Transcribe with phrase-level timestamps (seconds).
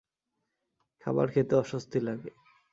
[1.01, 2.31] খাবার খেতে অস্বস্তি লাগে।